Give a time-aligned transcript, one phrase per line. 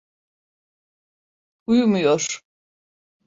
[1.67, 2.41] Uyumuyor.